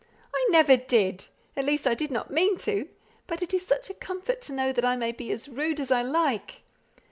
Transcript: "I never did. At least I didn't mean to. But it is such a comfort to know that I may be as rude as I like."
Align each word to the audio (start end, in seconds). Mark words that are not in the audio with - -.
"I 0.33 0.47
never 0.49 0.77
did. 0.77 1.27
At 1.55 1.63
least 1.65 1.85
I 1.85 1.93
didn't 1.93 2.31
mean 2.31 2.57
to. 2.65 2.89
But 3.27 3.43
it 3.43 3.53
is 3.53 3.63
such 3.63 3.87
a 3.91 3.93
comfort 3.93 4.41
to 4.41 4.51
know 4.53 4.71
that 4.73 4.83
I 4.83 4.95
may 4.95 5.11
be 5.11 5.31
as 5.31 5.47
rude 5.47 5.79
as 5.79 5.91
I 5.91 6.01
like." 6.01 6.63